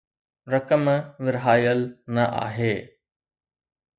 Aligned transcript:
رقم 0.51 0.85
ورهايل 1.23 1.81
نه 2.15 2.23
آهي 2.45 2.75